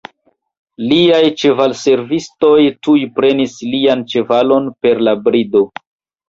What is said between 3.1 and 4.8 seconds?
prenis lian ĉevalon